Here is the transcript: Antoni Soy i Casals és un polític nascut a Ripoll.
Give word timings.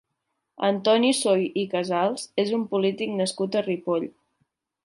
Antoni 0.69 1.11
Soy 1.17 1.43
i 1.63 1.67
Casals 1.75 2.25
és 2.47 2.57
un 2.61 2.67
polític 2.75 3.15
nascut 3.23 3.59
a 3.63 3.67
Ripoll. 3.69 4.13